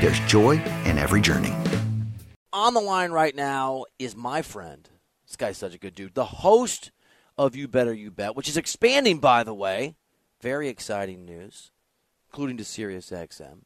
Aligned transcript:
there's 0.00 0.20
joy 0.20 0.62
in 0.84 0.98
every 0.98 1.20
journey. 1.20 1.54
On 2.52 2.74
the 2.74 2.80
line 2.80 3.10
right 3.10 3.34
now 3.34 3.84
is 3.98 4.16
my 4.16 4.42
friend. 4.42 4.88
This 5.26 5.36
guy's 5.36 5.58
such 5.58 5.74
a 5.74 5.78
good 5.78 5.94
dude. 5.94 6.14
The 6.14 6.24
host 6.24 6.90
of 7.36 7.54
You 7.54 7.68
Better 7.68 7.92
You 7.92 8.10
Bet, 8.10 8.34
which 8.34 8.48
is 8.48 8.56
expanding, 8.56 9.18
by 9.18 9.44
the 9.44 9.54
way. 9.54 9.96
Very 10.40 10.68
exciting 10.68 11.24
news, 11.24 11.72
including 12.30 12.56
to 12.56 12.64
Sirius 12.64 13.10
XM. 13.10 13.60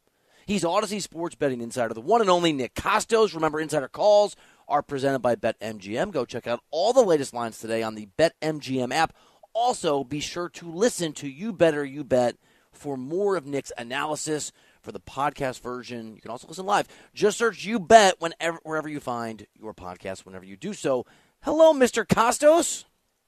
He's 0.47 0.64
Audacy 0.64 1.00
Sports 1.00 1.36
Betting 1.36 1.61
Insider, 1.61 1.94
the 1.94 2.00
one 2.00 2.20
and 2.20 2.30
only 2.30 2.52
Nick 2.52 2.74
Kostos. 2.74 3.34
Remember, 3.34 3.61
Insider 3.61 3.89
calls 3.89 4.34
are 4.67 4.83
presented 4.83 5.20
by 5.20 5.36
BetMGM. 5.36 6.11
Go 6.11 6.24
check 6.24 6.46
out 6.46 6.61
all 6.70 6.92
the 6.92 7.05
latest 7.05 7.33
lines 7.33 7.58
today 7.58 7.83
on 7.83 7.94
the 7.94 8.08
BetMGM 8.19 8.92
app. 8.92 9.14
Also, 9.52 10.02
be 10.02 10.20
sure 10.20 10.48
to 10.48 10.70
listen 10.70 11.12
to 11.12 11.28
You 11.28 11.52
Better 11.52 11.84
You 11.84 12.05
Bet 12.05 12.36
for 12.72 12.96
more 12.96 13.36
of 13.36 13.46
Nick's 13.46 13.72
analysis 13.78 14.50
for 14.83 14.92
the 14.92 15.00
podcast 15.00 15.61
version. 15.61 16.14
You 16.14 16.20
can 16.20 16.30
also 16.30 16.48
listen 16.48 16.66
live. 16.66 16.88
Just 17.14 17.38
search 17.38 17.64
You 17.64 17.78
Bet 17.78 18.20
whenever 18.20 18.58
wherever 18.64 18.89
you 18.89 19.00
find 19.00 19.47
your 19.58 19.74
podcast. 19.74 20.27
Whenever 20.27 20.44
you 20.44 20.56
do 20.56 20.74
so. 20.74 21.06
Hello, 21.42 21.72
Mr. 21.72 22.06
Kostos. 22.06 22.84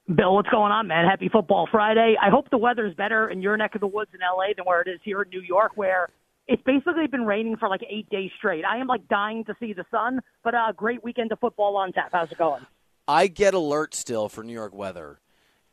Bill, 0.06 0.34
what's 0.34 0.50
going 0.50 0.70
on, 0.70 0.86
man? 0.86 1.06
Happy 1.08 1.30
Football 1.30 1.66
Friday. 1.70 2.14
I 2.20 2.28
hope 2.28 2.50
the 2.50 2.58
weather's 2.58 2.94
better 2.94 3.28
in 3.28 3.40
your 3.40 3.56
neck 3.56 3.74
of 3.74 3.80
the 3.80 3.86
woods 3.86 4.10
in 4.12 4.20
LA 4.20 4.52
than 4.54 4.66
where 4.66 4.82
it 4.82 4.88
is 4.88 5.00
here 5.02 5.22
in 5.22 5.30
New 5.30 5.40
York, 5.40 5.72
where 5.76 6.10
it's 6.46 6.62
basically 6.62 7.06
been 7.06 7.24
raining 7.24 7.56
for 7.56 7.68
like 7.70 7.80
eight 7.88 8.08
days 8.10 8.30
straight. 8.36 8.64
I 8.66 8.76
am 8.78 8.86
like 8.86 9.08
dying 9.08 9.44
to 9.44 9.56
see 9.58 9.72
the 9.72 9.86
sun, 9.90 10.20
but 10.42 10.54
a 10.54 10.58
uh, 10.58 10.72
great 10.72 11.02
weekend 11.02 11.32
of 11.32 11.40
football 11.40 11.76
on 11.76 11.92
tap. 11.92 12.10
How's 12.12 12.30
it 12.30 12.36
going? 12.36 12.66
I 13.08 13.28
get 13.28 13.54
alerts 13.54 13.94
still 13.94 14.28
for 14.28 14.44
New 14.44 14.52
York 14.52 14.74
weather, 14.74 15.20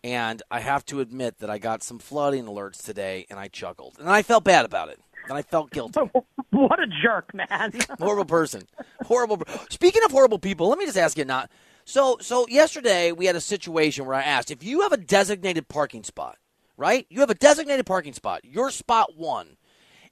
and 0.03 0.41
I 0.49 0.61
have 0.61 0.85
to 0.85 1.01
admit 1.01 1.39
that 1.39 1.49
I 1.49 1.57
got 1.57 1.83
some 1.83 1.99
flooding 1.99 2.45
alerts 2.45 2.83
today, 2.83 3.25
and 3.29 3.37
I 3.37 3.49
chuckled, 3.49 3.97
and 3.99 4.09
I 4.09 4.21
felt 4.21 4.45
bad 4.45 4.65
about 4.65 4.89
it, 4.89 4.99
and 5.27 5.37
I 5.37 5.41
felt 5.41 5.71
guilty. 5.71 5.99
what 6.51 6.79
a 6.79 6.87
jerk, 7.01 7.33
man! 7.33 7.73
horrible 7.99 8.25
person, 8.25 8.63
horrible. 9.05 9.41
Speaking 9.69 10.03
of 10.05 10.11
horrible 10.11 10.39
people, 10.39 10.69
let 10.69 10.77
me 10.77 10.85
just 10.85 10.97
ask 10.97 11.17
you 11.17 11.25
not. 11.25 11.49
So, 11.85 12.17
so 12.21 12.47
yesterday 12.47 13.11
we 13.11 13.25
had 13.25 13.35
a 13.35 13.41
situation 13.41 14.05
where 14.05 14.15
I 14.15 14.21
asked 14.21 14.51
if 14.51 14.63
you 14.63 14.81
have 14.81 14.91
a 14.91 14.97
designated 14.97 15.67
parking 15.67 16.03
spot, 16.03 16.37
right? 16.77 17.07
You 17.09 17.21
have 17.21 17.29
a 17.29 17.35
designated 17.35 17.85
parking 17.85 18.13
spot. 18.13 18.45
Your 18.45 18.69
spot 18.69 19.17
one 19.17 19.57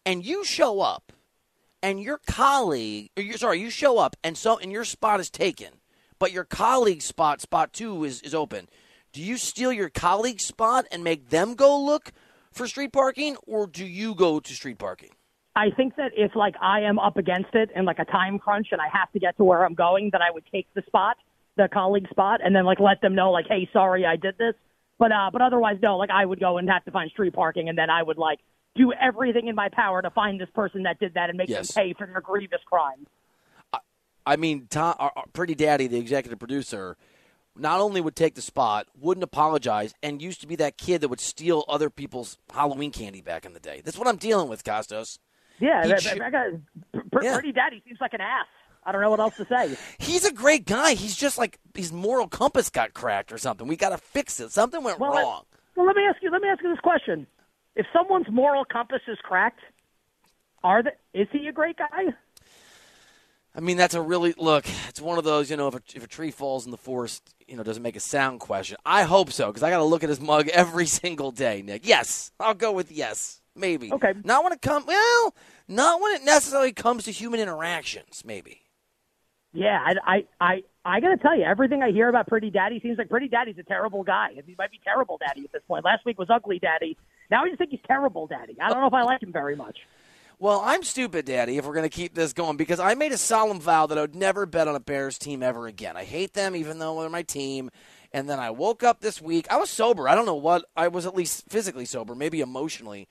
and 0.05 0.25
you 0.25 0.43
show 0.43 0.81
up 0.81 1.11
and 1.81 2.01
your 2.01 2.19
colleague 2.27 3.09
or 3.17 3.37
sorry 3.37 3.59
you 3.59 3.69
show 3.69 3.97
up 3.97 4.15
and 4.23 4.37
so 4.37 4.57
and 4.57 4.71
your 4.71 4.85
spot 4.85 5.19
is 5.19 5.29
taken 5.29 5.69
but 6.17 6.31
your 6.31 6.43
colleague's 6.43 7.05
spot 7.05 7.41
spot 7.41 7.73
two 7.73 8.03
is, 8.03 8.21
is 8.21 8.33
open 8.33 8.67
do 9.13 9.21
you 9.21 9.37
steal 9.37 9.71
your 9.71 9.89
colleague's 9.89 10.45
spot 10.45 10.85
and 10.91 11.03
make 11.03 11.29
them 11.29 11.55
go 11.55 11.79
look 11.79 12.11
for 12.59 12.67
street 12.67 12.91
parking 12.91 13.37
or 13.47 13.67
do 13.67 13.85
you 13.85 14.13
go 14.13 14.41
to 14.41 14.53
street 14.53 14.77
parking 14.77 15.11
I 15.55 15.71
think 15.71 15.95
that 15.95 16.11
if 16.15 16.35
like 16.35 16.55
I 16.61 16.81
am 16.81 16.99
up 16.99 17.17
against 17.17 17.53
it 17.53 17.69
and 17.73 17.85
like 17.85 17.99
a 17.99 18.05
time 18.05 18.37
crunch 18.37 18.67
and 18.71 18.81
I 18.81 18.87
have 18.91 19.11
to 19.13 19.19
get 19.19 19.35
to 19.37 19.43
where 19.43 19.65
I'm 19.65 19.73
going, 19.73 20.09
then 20.11 20.21
I 20.21 20.31
would 20.31 20.45
take 20.51 20.67
the 20.73 20.83
spot, 20.85 21.17
the 21.57 21.67
colleague 21.67 22.07
spot, 22.09 22.39
and 22.43 22.55
then 22.55 22.65
like 22.65 22.79
let 22.79 23.01
them 23.01 23.15
know 23.15 23.31
like, 23.31 23.45
hey, 23.49 23.67
sorry, 23.73 24.05
I 24.05 24.15
did 24.15 24.37
this. 24.37 24.53
But 24.99 25.11
uh, 25.11 25.31
but 25.33 25.41
otherwise, 25.41 25.77
no. 25.81 25.97
Like 25.97 26.11
I 26.11 26.25
would 26.25 26.39
go 26.39 26.59
and 26.59 26.69
have 26.69 26.85
to 26.85 26.91
find 26.91 27.09
street 27.11 27.33
parking, 27.33 27.67
and 27.67 27.77
then 27.77 27.89
I 27.89 28.03
would 28.03 28.17
like 28.17 28.39
do 28.75 28.93
everything 28.93 29.47
in 29.47 29.55
my 29.55 29.69
power 29.69 30.01
to 30.01 30.09
find 30.11 30.39
this 30.39 30.49
person 30.53 30.83
that 30.83 30.99
did 30.99 31.15
that 31.15 31.29
and 31.29 31.37
make 31.37 31.49
yes. 31.49 31.73
them 31.73 31.83
pay 31.83 31.93
for 31.93 32.05
their 32.05 32.21
grievous 32.21 32.61
crime. 32.65 33.07
I, 33.73 33.79
I 34.25 34.35
mean, 34.35 34.67
Tom, 34.69 34.95
our, 34.99 35.11
our 35.15 35.25
Pretty 35.33 35.55
Daddy, 35.55 35.87
the 35.87 35.97
executive 35.97 36.39
producer, 36.39 36.95
not 37.55 37.79
only 37.79 38.01
would 38.01 38.15
take 38.15 38.35
the 38.35 38.41
spot, 38.41 38.87
wouldn't 38.99 39.23
apologize, 39.23 39.93
and 40.01 40.21
used 40.21 40.41
to 40.41 40.47
be 40.47 40.55
that 40.57 40.77
kid 40.77 41.01
that 41.01 41.09
would 41.09 41.19
steal 41.19 41.65
other 41.67 41.89
people's 41.89 42.37
Halloween 42.53 42.91
candy 42.91 43.21
back 43.21 43.45
in 43.45 43.53
the 43.53 43.59
day. 43.59 43.81
That's 43.83 43.97
what 43.97 44.07
I'm 44.07 44.17
dealing 44.17 44.49
with, 44.49 44.63
Kostos. 44.63 45.19
Yeah, 45.59 45.85
that, 45.87 46.03
that, 46.03 46.17
that 46.19 46.31
guy, 46.31 46.45
yeah. 47.21 47.33
Pretty 47.33 47.51
Daddy 47.51 47.81
seems 47.85 47.99
like 47.99 48.13
an 48.13 48.21
ass. 48.21 48.45
I 48.85 48.91
don't 48.91 49.01
know 49.01 49.09
what 49.09 49.19
else 49.19 49.35
to 49.37 49.45
say. 49.45 49.77
He's 49.99 50.25
a 50.25 50.33
great 50.33 50.65
guy. 50.65 50.93
He's 50.93 51.15
just 51.15 51.37
like 51.37 51.59
his 51.75 51.91
moral 51.91 52.27
compass 52.27 52.69
got 52.69 52.93
cracked 52.93 53.31
or 53.31 53.37
something. 53.37 53.67
We 53.67 53.75
got 53.75 53.89
to 53.89 53.97
fix 53.97 54.39
it. 54.39 54.51
Something 54.51 54.83
went 54.83 54.99
well, 54.99 55.11
wrong. 55.11 55.43
well, 55.75 55.85
let 55.85 55.95
me 55.95 56.03
ask 56.09 56.23
you. 56.23 56.31
Let 56.31 56.41
me 56.41 56.47
ask 56.47 56.63
you 56.63 56.69
this 56.69 56.79
question: 56.79 57.27
if 57.75 57.85
someone's 57.91 58.27
moral 58.31 58.63
compass 58.65 59.01
is 59.07 59.17
cracked, 59.21 59.59
are 60.63 60.81
they, 60.81 60.91
is 61.13 61.27
he 61.31 61.47
a 61.47 61.51
great 61.51 61.77
guy? 61.77 62.13
I 63.59 63.61
mean, 63.61 63.75
that's 63.75 63.93
a 63.93 64.01
really 64.01 64.33
look. 64.37 64.65
It's 64.87 65.01
one 65.01 65.17
of 65.17 65.25
those, 65.25 65.51
you 65.51 65.57
know, 65.57 65.67
if 65.67 65.75
a, 65.75 65.81
if 65.93 66.01
a 66.01 66.07
tree 66.07 66.31
falls 66.31 66.63
in 66.63 66.71
the 66.71 66.77
forest, 66.77 67.35
you 67.45 67.57
know, 67.57 67.63
doesn't 67.63 67.83
make 67.83 67.97
a 67.97 67.99
sound 67.99 68.39
question. 68.39 68.77
I 68.85 69.03
hope 69.03 69.33
so 69.33 69.47
because 69.47 69.63
I 69.63 69.69
got 69.69 69.79
to 69.79 69.83
look 69.83 70.01
at 70.01 70.07
his 70.07 70.21
mug 70.21 70.47
every 70.53 70.85
single 70.85 71.31
day, 71.31 71.61
Nick. 71.61 71.85
Yes, 71.85 72.31
I'll 72.39 72.53
go 72.53 72.71
with 72.71 72.89
yes, 72.89 73.41
maybe. 73.57 73.91
Okay. 73.91 74.13
Not 74.23 74.45
when 74.45 74.53
it 74.53 74.61
comes. 74.61 74.85
Well, 74.85 75.35
not 75.67 75.99
when 75.99 76.13
it 76.13 76.23
necessarily 76.23 76.71
comes 76.71 77.03
to 77.03 77.11
human 77.11 77.41
interactions. 77.41 78.23
Maybe. 78.23 78.61
Yeah, 79.51 79.77
I, 79.85 79.93
I, 80.05 80.25
I, 80.39 80.63
I 80.85 80.99
got 81.01 81.09
to 81.09 81.17
tell 81.17 81.37
you, 81.37 81.43
everything 81.43 81.83
I 81.83 81.91
hear 81.91 82.07
about 82.07 82.27
Pretty 82.27 82.51
Daddy 82.51 82.79
seems 82.79 82.97
like 82.97 83.09
Pretty 83.09 83.27
Daddy's 83.27 83.57
a 83.57 83.63
terrible 83.63 84.03
guy. 84.03 84.29
He 84.45 84.55
might 84.57 84.71
be 84.71 84.79
terrible 84.85 85.17
daddy 85.17 85.43
at 85.43 85.51
this 85.51 85.63
point. 85.67 85.83
Last 85.83 86.05
week 86.05 86.17
was 86.17 86.29
Ugly 86.29 86.59
Daddy. 86.59 86.95
Now 87.29 87.43
I 87.43 87.47
just 87.49 87.57
think 87.57 87.71
he's 87.71 87.81
terrible 87.85 88.25
daddy. 88.25 88.55
I 88.61 88.69
don't 88.69 88.79
know 88.79 88.87
if 88.87 88.93
I 88.93 89.01
like 89.01 89.21
him 89.21 89.33
very 89.33 89.57
much. 89.57 89.79
Well, 90.41 90.61
I'm 90.63 90.83
stupid, 90.83 91.25
Daddy, 91.25 91.57
if 91.57 91.65
we're 91.65 91.73
going 91.73 91.89
to 91.89 91.89
keep 91.89 92.15
this 92.15 92.31
going, 92.31 92.55
because 92.55 92.79
I 92.79 92.93
made 92.93 93.11
a 93.11 93.17
solemn 93.17 93.59
vow 93.59 93.87
that 93.87 93.97
I 93.97 94.01
would 94.01 94.15
never 94.15 94.45
bet 94.45 94.69
on 94.69 94.75
a 94.75 94.79
Bears 94.79 95.17
team 95.17 95.43
ever 95.43 95.67
again. 95.67 95.97
I 95.97 96.05
hate 96.05 96.33
them, 96.33 96.55
even 96.55 96.79
though 96.79 97.01
they're 97.01 97.09
my 97.09 97.23
team. 97.23 97.69
And 98.13 98.29
then 98.29 98.39
I 98.39 98.49
woke 98.49 98.81
up 98.81 99.01
this 99.01 99.21
week. 99.21 99.51
I 99.51 99.57
was 99.57 99.69
sober. 99.69 100.07
I 100.07 100.15
don't 100.15 100.25
know 100.25 100.35
what. 100.35 100.63
I 100.77 100.87
was 100.87 101.05
at 101.05 101.13
least 101.13 101.49
physically 101.49 101.83
sober, 101.83 102.15
maybe 102.15 102.39
emotionally 102.39 103.09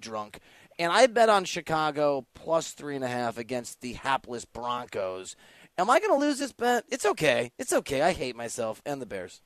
drunk. 0.00 0.40
And 0.76 0.90
I 0.90 1.06
bet 1.06 1.28
on 1.28 1.44
Chicago 1.44 2.26
plus 2.34 2.72
three 2.72 2.96
and 2.96 3.04
a 3.04 3.08
half 3.08 3.38
against 3.38 3.80
the 3.80 3.92
hapless 3.92 4.44
Broncos. 4.44 5.36
Am 5.78 5.88
I 5.88 6.00
going 6.00 6.18
to 6.18 6.26
lose 6.26 6.40
this 6.40 6.52
bet? 6.52 6.86
It's 6.88 7.06
okay. 7.06 7.52
It's 7.56 7.72
okay. 7.72 8.02
I 8.02 8.14
hate 8.14 8.34
myself 8.34 8.82
and 8.84 9.00
the 9.00 9.06
Bears. 9.06 9.42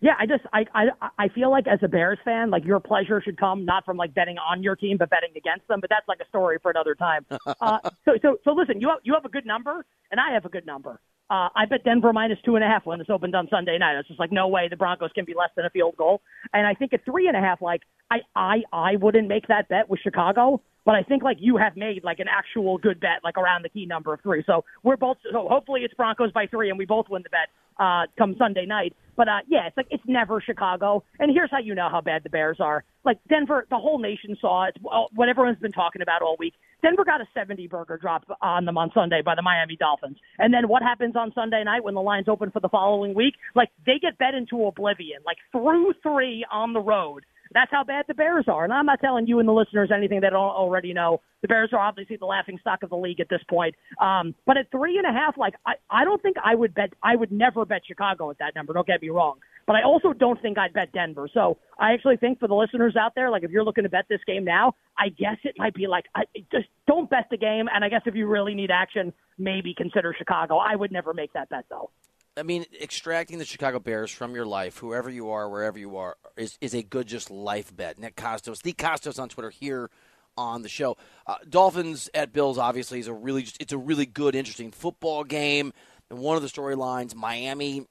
Yeah, 0.00 0.12
I 0.18 0.26
just 0.26 0.44
I, 0.52 0.66
I 0.74 1.08
I 1.18 1.28
feel 1.28 1.50
like 1.50 1.66
as 1.66 1.78
a 1.82 1.88
Bears 1.88 2.18
fan, 2.24 2.50
like 2.50 2.64
your 2.64 2.80
pleasure 2.80 3.22
should 3.22 3.38
come 3.38 3.64
not 3.64 3.84
from 3.86 3.96
like 3.96 4.12
betting 4.12 4.36
on 4.36 4.62
your 4.62 4.76
team, 4.76 4.98
but 4.98 5.08
betting 5.08 5.30
against 5.36 5.66
them. 5.68 5.80
But 5.80 5.88
that's 5.88 6.06
like 6.06 6.20
a 6.20 6.28
story 6.28 6.58
for 6.60 6.70
another 6.70 6.94
time. 6.94 7.24
uh, 7.60 7.78
so 8.04 8.12
so 8.20 8.36
so 8.44 8.52
listen, 8.52 8.80
you 8.80 8.88
have 8.88 8.98
you 9.04 9.14
have 9.14 9.24
a 9.24 9.30
good 9.30 9.46
number, 9.46 9.86
and 10.10 10.20
I 10.20 10.32
have 10.34 10.44
a 10.44 10.50
good 10.50 10.66
number. 10.66 11.00
Uh, 11.28 11.48
I 11.56 11.64
bet 11.64 11.82
Denver 11.82 12.12
minus 12.12 12.38
two 12.44 12.54
and 12.54 12.64
a 12.64 12.68
half 12.68 12.86
when 12.86 12.98
this 12.98 13.08
opened 13.10 13.34
on 13.34 13.48
Sunday 13.48 13.78
night. 13.78 13.98
It's 13.98 14.06
just 14.06 14.20
like 14.20 14.30
no 14.30 14.46
way 14.48 14.68
the 14.68 14.76
Broncos 14.76 15.10
can 15.14 15.24
be 15.24 15.34
less 15.34 15.50
than 15.56 15.64
a 15.64 15.70
field 15.70 15.96
goal. 15.96 16.20
And 16.52 16.66
I 16.66 16.74
think 16.74 16.92
at 16.92 17.04
three 17.04 17.26
and 17.26 17.36
a 17.36 17.40
half, 17.40 17.62
like 17.62 17.82
I 18.10 18.18
I 18.36 18.62
I 18.72 18.96
wouldn't 18.96 19.28
make 19.28 19.48
that 19.48 19.68
bet 19.68 19.88
with 19.88 20.00
Chicago, 20.00 20.60
but 20.86 20.94
I 20.94 21.02
think 21.02 21.22
like 21.22 21.38
you 21.40 21.58
have 21.58 21.76
made 21.76 22.04
like 22.04 22.20
an 22.20 22.28
actual 22.30 22.78
good 22.78 23.00
bet 23.00 23.20
like 23.24 23.36
around 23.36 23.64
the 23.64 23.68
key 23.68 23.84
number 23.84 24.14
of 24.14 24.20
three. 24.22 24.44
So 24.46 24.64
we're 24.84 24.96
both 24.96 25.18
so 25.30 25.48
hopefully 25.50 25.80
it's 25.82 25.92
Broncos 25.92 26.32
by 26.32 26.46
three 26.46 26.70
and 26.70 26.78
we 26.78 26.86
both 26.86 27.06
win 27.10 27.22
the 27.22 27.28
bet 27.28 27.48
uh, 27.78 28.06
come 28.16 28.36
Sunday 28.38 28.66
night. 28.66 28.94
But 29.16 29.28
uh, 29.28 29.40
yeah, 29.48 29.66
it's 29.66 29.76
like 29.76 29.88
it's 29.90 30.02
never 30.06 30.40
Chicago. 30.40 31.02
And 31.18 31.32
here's 31.34 31.50
how 31.50 31.58
you 31.58 31.74
know 31.74 31.88
how 31.90 32.00
bad 32.00 32.22
the 32.22 32.30
Bears 32.30 32.58
are. 32.60 32.84
Like 33.04 33.18
Denver, 33.28 33.66
the 33.68 33.78
whole 33.78 33.98
nation 33.98 34.36
saw 34.40 34.68
it. 34.68 34.76
What 34.80 35.28
everyone's 35.28 35.58
been 35.58 35.72
talking 35.72 36.02
about 36.02 36.22
all 36.22 36.36
week. 36.38 36.54
Denver 36.82 37.04
got 37.04 37.20
a 37.20 37.26
70 37.34 37.66
burger 37.66 37.96
drop 37.96 38.24
on 38.40 38.64
them 38.64 38.78
on 38.78 38.90
Sunday 38.94 39.22
by 39.24 39.34
the 39.34 39.42
Miami 39.42 39.76
Dolphins. 39.76 40.18
And 40.38 40.54
then 40.54 40.68
what 40.68 40.82
happens 40.82 41.16
on 41.16 41.32
Sunday 41.34 41.64
night 41.64 41.82
when 41.82 41.94
the 41.94 42.02
lines 42.02 42.28
open 42.28 42.50
for 42.52 42.60
the 42.60 42.68
following 42.68 43.14
week? 43.14 43.34
Like 43.54 43.70
they 43.86 43.98
get 44.00 44.18
bet 44.18 44.34
into 44.34 44.64
oblivion, 44.66 45.18
like 45.24 45.38
through 45.50 45.94
three 46.02 46.46
on 46.52 46.74
the 46.74 46.80
road. 46.80 47.24
That's 47.56 47.70
how 47.70 47.84
bad 47.84 48.04
the 48.06 48.12
Bears 48.12 48.44
are. 48.48 48.64
And 48.64 48.72
I'm 48.72 48.84
not 48.84 49.00
telling 49.00 49.26
you 49.26 49.38
and 49.38 49.48
the 49.48 49.52
listeners 49.54 49.88
anything 49.90 50.20
don't 50.20 50.34
already 50.34 50.92
know. 50.92 51.22
The 51.40 51.48
Bears 51.48 51.70
are 51.72 51.78
obviously 51.78 52.16
the 52.16 52.26
laughing 52.26 52.58
stock 52.60 52.82
of 52.82 52.90
the 52.90 52.98
league 52.98 53.18
at 53.18 53.30
this 53.30 53.40
point. 53.48 53.74
Um, 53.98 54.34
but 54.44 54.58
at 54.58 54.70
three 54.70 54.98
and 54.98 55.06
a 55.06 55.18
half, 55.18 55.38
like 55.38 55.54
I, 55.64 55.72
I 55.88 56.04
don't 56.04 56.20
think 56.20 56.36
I 56.44 56.54
would 56.54 56.74
bet. 56.74 56.90
I 57.02 57.16
would 57.16 57.32
never 57.32 57.64
bet 57.64 57.80
Chicago 57.88 58.28
at 58.30 58.36
that 58.40 58.54
number. 58.54 58.74
Don't 58.74 58.86
get 58.86 59.00
me 59.00 59.08
wrong. 59.08 59.38
But 59.66 59.76
I 59.76 59.84
also 59.84 60.12
don't 60.12 60.40
think 60.42 60.58
I'd 60.58 60.74
bet 60.74 60.92
Denver. 60.92 61.30
So 61.32 61.56
I 61.78 61.94
actually 61.94 62.18
think 62.18 62.40
for 62.40 62.46
the 62.46 62.54
listeners 62.54 62.94
out 62.94 63.14
there, 63.14 63.30
like 63.30 63.42
if 63.42 63.50
you're 63.50 63.64
looking 63.64 63.84
to 63.84 63.90
bet 63.90 64.04
this 64.10 64.20
game 64.26 64.44
now, 64.44 64.74
I 64.98 65.08
guess 65.08 65.38
it 65.42 65.54
might 65.56 65.72
be 65.72 65.86
like 65.86 66.04
I, 66.14 66.24
just 66.52 66.66
don't 66.86 67.08
bet 67.08 67.28
the 67.30 67.38
game. 67.38 67.70
And 67.74 67.82
I 67.82 67.88
guess 67.88 68.02
if 68.04 68.14
you 68.14 68.26
really 68.26 68.54
need 68.54 68.70
action, 68.70 69.14
maybe 69.38 69.72
consider 69.74 70.14
Chicago. 70.18 70.58
I 70.58 70.76
would 70.76 70.92
never 70.92 71.14
make 71.14 71.32
that 71.32 71.48
bet 71.48 71.64
though. 71.70 71.88
I 72.36 72.42
mean, 72.42 72.66
extracting 72.80 73.38
the 73.38 73.46
Chicago 73.46 73.78
Bears 73.78 74.10
from 74.10 74.34
your 74.34 74.44
life, 74.44 74.78
whoever 74.78 75.08
you 75.08 75.30
are, 75.30 75.48
wherever 75.48 75.78
you 75.78 75.96
are, 75.96 76.16
is, 76.36 76.58
is 76.60 76.74
a 76.74 76.82
good 76.82 77.06
just 77.06 77.30
life 77.30 77.74
bet. 77.74 77.98
Nick 77.98 78.14
Kostos, 78.14 78.62
the 78.62 78.74
Kostos 78.74 79.18
on 79.18 79.30
Twitter 79.30 79.48
here 79.48 79.90
on 80.36 80.60
the 80.60 80.68
show. 80.68 80.98
Uh, 81.26 81.36
Dolphins 81.48 82.10
at 82.12 82.34
Bills 82.34 82.58
obviously 82.58 82.98
is 83.00 83.06
a 83.06 83.14
really 83.14 83.42
just, 83.42 83.56
it's 83.60 83.72
a 83.72 83.78
really 83.78 84.04
good, 84.04 84.34
interesting 84.34 84.70
football 84.70 85.24
game. 85.24 85.72
And 86.10 86.18
one 86.18 86.36
of 86.36 86.42
the 86.42 86.48
storylines, 86.48 87.14
Miami 87.14 87.86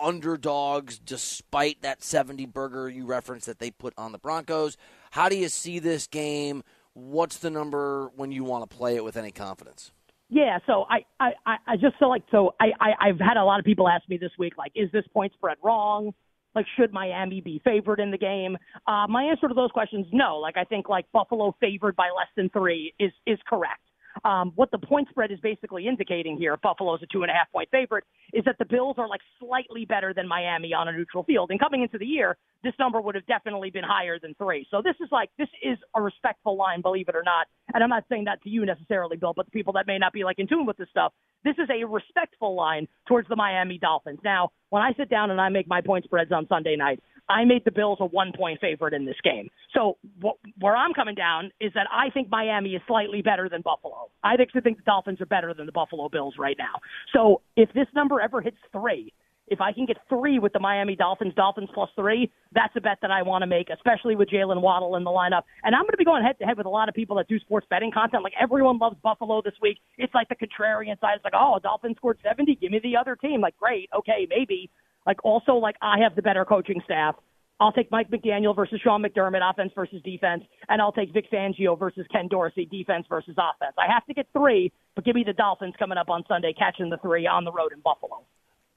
underdogs, 0.00 0.98
despite 0.98 1.82
that 1.82 2.02
70 2.02 2.46
burger 2.46 2.88
you 2.88 3.06
referenced 3.06 3.46
that 3.46 3.60
they 3.60 3.70
put 3.70 3.94
on 3.96 4.10
the 4.10 4.18
Broncos. 4.18 4.76
How 5.12 5.28
do 5.28 5.36
you 5.36 5.48
see 5.48 5.78
this 5.78 6.08
game? 6.08 6.64
What's 6.94 7.38
the 7.38 7.50
number 7.50 8.10
when 8.16 8.32
you 8.32 8.42
want 8.42 8.68
to 8.68 8.76
play 8.76 8.96
it 8.96 9.04
with 9.04 9.16
any 9.16 9.30
confidence? 9.30 9.92
Yeah, 10.34 10.58
so 10.66 10.84
I, 10.90 11.04
I, 11.20 11.56
I 11.64 11.76
just 11.76 11.94
so 12.00 12.06
like 12.06 12.24
so 12.32 12.56
I, 12.60 12.70
I 12.80 13.08
I've 13.08 13.20
had 13.20 13.36
a 13.36 13.44
lot 13.44 13.60
of 13.60 13.64
people 13.64 13.88
ask 13.88 14.02
me 14.08 14.16
this 14.16 14.32
week 14.36 14.54
like, 14.58 14.72
is 14.74 14.90
this 14.90 15.04
point 15.12 15.32
spread 15.32 15.58
wrong? 15.62 16.12
Like, 16.56 16.66
should 16.76 16.92
Miami 16.92 17.40
be 17.40 17.60
favored 17.64 18.00
in 18.00 18.10
the 18.10 18.18
game? 18.18 18.56
Uh, 18.84 19.06
my 19.08 19.22
answer 19.24 19.46
to 19.46 19.54
those 19.54 19.70
questions, 19.70 20.06
no. 20.12 20.38
Like, 20.38 20.56
I 20.56 20.64
think 20.64 20.88
like 20.88 21.06
Buffalo 21.12 21.54
favored 21.60 21.94
by 21.94 22.06
less 22.06 22.26
than 22.36 22.50
three 22.50 22.92
is 22.98 23.12
is 23.28 23.38
correct. 23.48 23.78
Um, 24.24 24.52
what 24.54 24.70
the 24.70 24.78
point 24.78 25.08
spread 25.10 25.30
is 25.32 25.40
basically 25.40 25.88
indicating 25.88 26.36
here, 26.36 26.56
Buffalo's 26.56 27.02
a 27.02 27.06
two 27.06 27.22
and 27.22 27.30
a 27.30 27.34
half 27.34 27.50
point 27.50 27.68
favorite, 27.70 28.04
is 28.32 28.44
that 28.44 28.56
the 28.58 28.64
Bills 28.64 28.96
are 28.98 29.08
like 29.08 29.20
slightly 29.40 29.84
better 29.84 30.14
than 30.14 30.28
Miami 30.28 30.72
on 30.72 30.88
a 30.88 30.92
neutral 30.92 31.24
field. 31.24 31.50
And 31.50 31.58
coming 31.58 31.82
into 31.82 31.98
the 31.98 32.06
year, 32.06 32.36
this 32.62 32.74
number 32.78 33.00
would 33.00 33.14
have 33.14 33.26
definitely 33.26 33.70
been 33.70 33.84
higher 33.84 34.18
than 34.18 34.34
three. 34.34 34.66
So 34.70 34.80
this 34.82 34.94
is 35.00 35.08
like 35.10 35.30
this 35.38 35.48
is 35.62 35.78
a 35.94 36.00
respectful 36.00 36.56
line, 36.56 36.80
believe 36.80 37.08
it 37.08 37.16
or 37.16 37.22
not. 37.24 37.46
And 37.74 37.82
I'm 37.82 37.90
not 37.90 38.04
saying 38.08 38.24
that 38.24 38.42
to 38.44 38.48
you 38.48 38.64
necessarily, 38.64 39.16
Bill, 39.16 39.32
but 39.34 39.46
the 39.46 39.52
people 39.52 39.72
that 39.74 39.86
may 39.86 39.98
not 39.98 40.12
be 40.12 40.24
like 40.24 40.38
in 40.38 40.46
tune 40.46 40.66
with 40.66 40.76
this 40.76 40.88
stuff. 40.90 41.12
This 41.44 41.56
is 41.58 41.68
a 41.68 41.84
respectful 41.84 42.54
line 42.54 42.88
towards 43.06 43.28
the 43.28 43.36
Miami 43.36 43.78
Dolphins. 43.78 44.20
Now, 44.24 44.50
when 44.70 44.82
I 44.82 44.92
sit 44.94 45.10
down 45.10 45.30
and 45.30 45.40
I 45.40 45.50
make 45.50 45.68
my 45.68 45.80
point 45.80 46.04
spreads 46.04 46.32
on 46.32 46.46
Sunday 46.48 46.76
night, 46.76 47.00
I 47.28 47.44
made 47.44 47.64
the 47.64 47.70
Bills 47.70 47.98
a 48.00 48.06
one 48.06 48.32
point 48.36 48.60
favorite 48.60 48.92
in 48.94 49.04
this 49.04 49.16
game. 49.22 49.48
So 49.74 49.96
wh- 50.22 50.62
where 50.62 50.76
I'm 50.76 50.92
coming 50.92 51.14
down 51.14 51.50
is 51.60 51.72
that 51.74 51.86
I 51.92 52.10
think 52.10 52.28
Miami 52.30 52.70
is 52.70 52.82
slightly 52.86 53.22
better 53.22 53.48
than 53.48 53.62
Buffalo. 53.62 54.10
I 54.22 54.34
actually 54.34 54.60
think 54.60 54.78
the 54.78 54.84
Dolphins 54.84 55.20
are 55.20 55.26
better 55.26 55.54
than 55.54 55.66
the 55.66 55.72
Buffalo 55.72 56.08
Bills 56.08 56.34
right 56.38 56.56
now. 56.58 56.80
So 57.12 57.40
if 57.56 57.72
this 57.72 57.86
number 57.94 58.20
ever 58.20 58.40
hits 58.40 58.58
three, 58.72 59.12
if 59.46 59.60
I 59.60 59.72
can 59.72 59.84
get 59.84 59.98
three 60.08 60.38
with 60.38 60.52
the 60.52 60.58
Miami 60.58 60.96
Dolphins, 60.96 61.34
Dolphins 61.34 61.68
plus 61.74 61.90
three, 61.96 62.30
that's 62.52 62.74
a 62.76 62.80
bet 62.80 62.98
that 63.02 63.10
I 63.10 63.22
want 63.22 63.42
to 63.42 63.46
make, 63.46 63.68
especially 63.68 64.16
with 64.16 64.30
Jaylen 64.30 64.62
Waddle 64.62 64.96
in 64.96 65.04
the 65.04 65.10
lineup. 65.10 65.42
And 65.62 65.74
I'm 65.74 65.82
going 65.82 65.92
to 65.92 65.98
be 65.98 66.04
going 66.04 66.22
head 66.22 66.38
to 66.38 66.46
head 66.46 66.56
with 66.56 66.66
a 66.66 66.70
lot 66.70 66.88
of 66.88 66.94
people 66.94 67.16
that 67.16 67.28
do 67.28 67.38
sports 67.40 67.66
betting 67.68 67.92
content. 67.92 68.22
Like 68.22 68.32
everyone 68.40 68.78
loves 68.78 68.96
Buffalo 69.02 69.42
this 69.42 69.54
week. 69.60 69.78
It's 69.98 70.14
like 70.14 70.28
the 70.28 70.36
contrarian 70.36 70.98
side. 71.00 71.16
It's 71.16 71.24
like, 71.24 71.34
oh, 71.36 71.58
Dolphins 71.62 71.96
scored 71.96 72.18
70. 72.22 72.54
Give 72.56 72.70
me 72.70 72.80
the 72.82 72.96
other 72.96 73.16
team. 73.16 73.40
Like, 73.40 73.56
great. 73.58 73.90
Okay, 73.96 74.26
maybe. 74.30 74.70
Like 75.06 75.24
also 75.24 75.54
like 75.54 75.76
I 75.82 76.00
have 76.00 76.14
the 76.16 76.22
better 76.22 76.44
coaching 76.44 76.80
staff. 76.84 77.16
I'll 77.60 77.72
take 77.72 77.90
Mike 77.90 78.10
McDaniel 78.10 78.54
versus 78.54 78.80
Sean 78.82 79.02
McDermott, 79.02 79.48
offense 79.48 79.72
versus 79.74 80.02
defense, 80.02 80.42
and 80.68 80.82
I'll 80.82 80.92
take 80.92 81.12
Vic 81.12 81.30
Fangio 81.32 81.78
versus 81.78 82.04
Ken 82.10 82.26
Dorsey, 82.26 82.66
defense 82.66 83.06
versus 83.08 83.36
offense. 83.38 83.74
I 83.78 83.92
have 83.92 84.04
to 84.06 84.14
get 84.14 84.26
three, 84.32 84.72
but 84.96 85.04
give 85.04 85.14
me 85.14 85.22
the 85.24 85.32
Dolphins 85.32 85.74
coming 85.78 85.96
up 85.96 86.10
on 86.10 86.24
Sunday, 86.26 86.52
catching 86.52 86.90
the 86.90 86.98
three 86.98 87.26
on 87.28 87.44
the 87.44 87.52
road 87.52 87.72
in 87.72 87.80
Buffalo. 87.80 88.24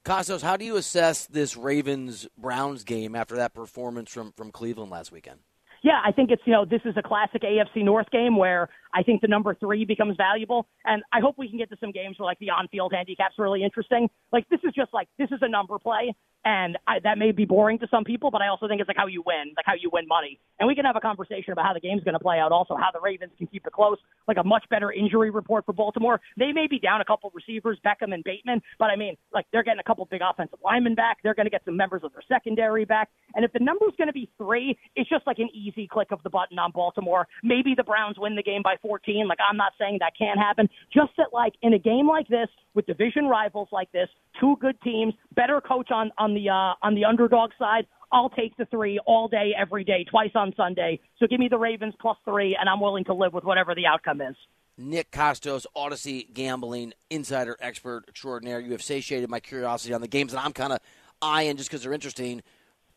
Kostos, 0.06 0.42
how 0.42 0.56
do 0.56 0.64
you 0.64 0.78
assess 0.78 1.26
this 1.26 1.58
Ravens 1.58 2.28
Browns 2.38 2.84
game 2.84 3.16
after 3.16 3.36
that 3.36 3.54
performance 3.54 4.14
from, 4.14 4.32
from 4.34 4.52
Cleveland 4.52 4.92
last 4.92 5.12
weekend? 5.12 5.40
Yeah, 5.84 6.02
I 6.04 6.12
think 6.12 6.32
it's, 6.32 6.42
you 6.46 6.54
know, 6.54 6.66
this 6.66 6.82
is 6.86 6.96
a 6.98 7.02
classic 7.02 7.42
AFC 7.42 7.84
North 7.84 8.10
game 8.10 8.38
where 8.38 8.70
I 8.98 9.04
think 9.04 9.22
the 9.22 9.28
number 9.28 9.54
three 9.54 9.86
becomes 9.86 10.18
valuable. 10.18 10.68
And 10.84 11.04
I 11.14 11.20
hope 11.20 11.36
we 11.38 11.48
can 11.48 11.60
get 11.60 11.70
to 11.70 11.78
some 11.80 11.92
games 11.92 12.18
where 12.18 12.26
like 12.26 12.40
the 12.40 12.50
on 12.50 12.68
field 12.70 12.94
handicap's 12.94 13.36
really 13.38 13.64
interesting. 13.64 14.10
Like 14.32 14.50
this 14.50 14.60
is 14.64 14.74
just 14.74 14.92
like, 14.92 15.08
this 15.20 15.30
is 15.32 15.38
a 15.42 15.48
number 15.48 15.78
play. 15.78 16.16
And 16.46 16.78
I, 16.88 17.00
that 17.04 17.18
may 17.18 17.32
be 17.34 17.44
boring 17.44 17.78
to 17.80 17.88
some 17.92 18.06
people, 18.06 18.32
but 18.32 18.42
I 18.42 18.48
also 18.48 18.70
think 18.70 18.80
it's 18.80 18.88
like 18.88 18.96
how 18.96 19.08
you 19.08 19.22
win, 19.26 19.52
like 19.58 19.66
how 19.66 19.74
you 19.74 19.90
win 19.92 20.08
money. 20.08 20.40
And 20.60 20.68
we 20.68 20.76
can 20.76 20.86
have 20.86 20.96
a 20.96 21.02
conversation 21.02 21.52
about 21.52 21.66
how 21.66 21.74
the 21.74 21.82
game's 21.82 22.06
going 22.06 22.14
to 22.14 22.20
play 22.20 22.40
out, 22.40 22.54
also 22.54 22.76
how 22.76 22.88
the 22.94 23.02
Ravens 23.02 23.34
can 23.38 23.48
keep 23.48 23.68
it 23.68 23.74
close, 23.74 23.98
like 24.30 24.38
a 24.38 24.44
much 24.44 24.64
better 24.70 24.92
injury 24.92 25.30
report 25.30 25.66
for 25.66 25.74
Baltimore. 25.74 26.22
They 26.38 26.54
may 26.54 26.66
be 26.68 26.80
down 26.80 27.02
a 27.02 27.06
couple 27.06 27.32
receivers, 27.36 27.78
Beckham 27.86 28.14
and 28.14 28.24
Bateman, 28.24 28.62
but 28.80 28.86
I 28.86 28.96
mean, 28.96 29.18
like 29.34 29.46
they're 29.52 29.64
getting 29.64 29.82
a 29.82 29.84
couple 29.84 30.06
big 30.06 30.22
offensive 30.24 30.60
linemen 30.64 30.96
back. 30.96 31.18
They're 31.22 31.36
going 31.36 31.48
to 31.48 31.52
get 31.52 31.66
some 31.66 31.76
members 31.76 32.02
of 32.06 32.14
their 32.14 32.24
secondary 32.30 32.86
back. 32.86 33.10
And 33.36 33.44
if 33.44 33.52
the 33.52 33.60
number's 33.60 33.94
going 33.98 34.08
to 34.08 34.14
be 34.14 34.30
three, 34.38 34.78
it's 34.96 35.10
just 35.10 35.28
like 35.28 35.40
an 35.40 35.50
easy 35.54 35.86
click 35.86 36.12
of 36.12 36.24
the 36.24 36.30
button 36.30 36.58
on 36.60 36.72
Baltimore. 36.72 37.28
Maybe 37.44 37.74
the 37.76 37.84
Browns 37.84 38.18
win 38.18 38.38
the 38.38 38.44
game 38.44 38.62
by 38.64 38.78
14. 38.88 39.28
Like 39.28 39.40
I'm 39.48 39.58
not 39.58 39.74
saying 39.80 39.98
that 40.00 40.14
can't 40.18 40.40
happen. 40.40 40.70
Just 40.94 41.12
that 41.18 41.28
like 41.34 41.54
in 41.62 41.74
a 41.74 41.80
game 41.80 42.08
like 42.08 42.28
this 42.28 42.48
with 42.74 42.86
division 42.86 43.26
rivals 43.26 43.68
like 43.72 43.92
this, 43.92 44.08
two 44.40 44.56
good 44.62 44.80
teams, 44.82 45.14
better 45.36 45.60
coach 45.60 45.92
on 45.92 46.12
on 46.18 46.34
the 46.34 46.50
uh, 46.50 46.74
on 46.82 46.96
the 46.96 47.04
underdog 47.04 47.52
side. 47.60 47.86
I'll 48.12 48.30
take 48.30 48.56
the 48.56 48.66
three 48.66 49.00
all 49.06 49.28
day, 49.28 49.52
every 49.60 49.84
day, 49.84 50.06
twice 50.10 50.32
on 50.34 50.54
Sunday. 50.56 51.02
So 51.20 51.28
give 51.28 51.42
me 51.42 51.50
the 51.50 51.58
Ravens 51.58 51.94
plus 52.00 52.18
three, 52.24 52.58
and 52.58 52.70
I'm 52.70 52.80
willing 52.80 53.04
to 53.06 53.14
live 53.14 53.34
with 53.34 53.44
whatever 53.44 53.76
the 53.76 53.86
outcome 53.86 54.22
is. 54.22 54.36
Nick 54.78 55.12
Kostos, 55.12 55.66
Audacy 55.76 56.32
gambling 56.34 56.94
insider 57.10 57.58
expert 57.60 58.06
extraordinaire. 58.08 58.60
You 58.60 58.72
have 58.72 58.84
satiated 58.84 59.30
my 59.30 59.40
curiosity 59.42 59.94
on 59.94 60.02
the 60.02 60.08
games 60.08 60.32
that 60.32 60.46
I'm 60.46 60.54
kind 60.54 60.72
of 60.72 60.80
eyeing 61.22 61.58
just 61.58 61.70
because 61.70 61.84
they're 61.84 61.94
interesting 61.94 62.44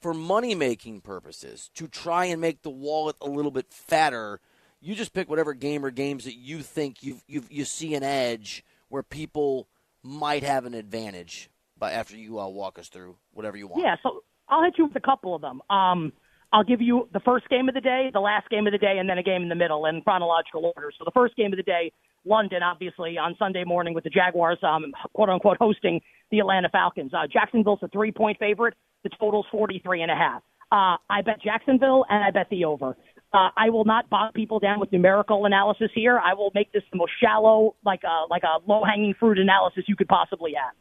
for 0.01 0.15
money 0.15 0.55
making 0.55 1.01
purposes 1.01 1.71
to 1.75 1.89
try 1.89 2.27
and 2.27 2.41
make 2.41 2.63
the 2.63 2.71
wallet 2.71 3.17
a 3.21 3.29
little 3.29 3.51
bit 3.51 3.67
fatter. 3.71 4.41
You 4.81 4.95
just 4.95 5.13
pick 5.13 5.29
whatever 5.29 5.53
game 5.53 5.85
or 5.85 5.91
games 5.91 6.25
that 6.25 6.37
you 6.37 6.63
think 6.63 7.03
you 7.03 7.21
you 7.27 7.45
you 7.51 7.65
see 7.65 7.95
an 7.95 8.03
edge 8.03 8.65
where 8.89 9.03
people 9.03 9.69
might 10.03 10.43
have 10.43 10.65
an 10.65 10.75
advantage. 10.75 11.51
But 11.79 11.93
after 11.93 12.17
you 12.17 12.39
uh, 12.39 12.49
walk 12.49 12.79
us 12.79 12.89
through 12.89 13.17
whatever 13.33 13.57
you 13.57 13.67
want. 13.67 13.83
Yeah, 13.83 13.97
so 14.03 14.23
I'll 14.49 14.63
hit 14.63 14.75
you 14.77 14.87
with 14.87 14.97
a 14.97 15.01
couple 15.01 15.35
of 15.35 15.41
them. 15.41 15.63
Um, 15.71 16.13
I'll 16.53 16.65
give 16.65 16.83
you 16.83 17.09
the 17.13 17.21
first 17.21 17.49
game 17.49 17.69
of 17.69 17.75
the 17.75 17.81
day, 17.81 18.11
the 18.13 18.21
last 18.21 18.51
game 18.51 18.67
of 18.67 18.73
the 18.73 18.79
day, 18.79 18.99
and 18.99 19.09
then 19.09 19.19
a 19.19 19.23
game 19.23 19.43
in 19.43 19.49
the 19.49 19.55
middle 19.55 19.87
in 19.87 20.03
chronological 20.03 20.73
order. 20.77 20.91
So 20.99 21.05
the 21.05 21.13
first 21.13 21.37
game 21.37 21.53
of 21.53 21.57
the 21.57 21.63
day, 21.63 21.93
London, 22.25 22.63
obviously 22.63 23.17
on 23.17 23.37
Sunday 23.39 23.65
morning 23.65 23.95
with 23.95 24.05
the 24.05 24.11
Jaguars, 24.11 24.59
um, 24.63 24.93
quote 25.15 25.29
unquote, 25.29 25.57
hosting 25.59 26.01
the 26.31 26.41
Atlanta 26.41 26.69
Falcons. 26.69 27.15
Uh, 27.15 27.27
Jacksonville's 27.33 27.79
a 27.83 27.89
three 27.89 28.13
point 28.13 28.39
favorite. 28.39 28.75
The 29.05 29.11
total's 29.19 29.47
forty 29.51 29.79
three 29.79 30.03
and 30.03 30.11
a 30.11 30.17
half. 30.17 30.43
Uh, 30.73 30.97
I 31.09 31.23
bet 31.25 31.41
Jacksonville 31.43 32.05
and 32.09 32.23
I 32.23 32.31
bet 32.31 32.49
the 32.51 32.65
over. 32.65 32.97
Uh, 33.33 33.51
I 33.57 33.71
will 33.71 33.85
not 33.85 34.11
bog 34.11 34.35
people 34.35 34.59
down 34.59 34.81
with 34.81 34.91
numerical 34.91 35.47
analysis 35.47 35.91
here. 35.95 36.19
I 36.19 36.35
will 36.35 36.51
make 36.55 36.73
this 36.73 36.83
the 36.91 36.99
most 36.99 37.13
shallow, 37.23 37.77
like 37.85 38.03
a 38.03 38.27
like 38.29 38.43
a 38.43 38.59
low 38.69 38.83
hanging 38.85 39.15
fruit 39.19 39.39
analysis 39.39 39.85
you 39.87 39.97
could 39.97 40.09
possibly 40.09 40.53
have. 40.55 40.75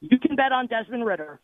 You 0.00 0.18
can 0.18 0.36
bet 0.36 0.52
on 0.52 0.66
Desmond 0.68 1.04
Ridder. 1.04 1.40